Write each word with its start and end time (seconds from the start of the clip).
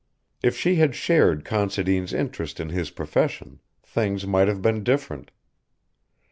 If 0.41 0.57
she 0.57 0.77
had 0.77 0.95
shared 0.95 1.45
Considine's 1.45 2.11
interest 2.11 2.59
in 2.59 2.69
his 2.69 2.89
profession 2.89 3.59
things 3.83 4.25
might 4.25 4.47
have 4.47 4.59
been 4.63 4.83
different. 4.83 5.29